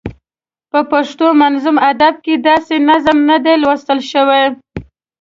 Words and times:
په 0.71 0.79
پښتو 0.91 1.25
منظوم 1.41 1.77
ادب 1.91 2.13
کې 2.25 2.33
داسې 2.49 2.75
نظم 2.89 3.17
نه 3.29 3.37
دی 3.43 3.55
لوستل 3.63 3.99
شوی. 4.11 4.43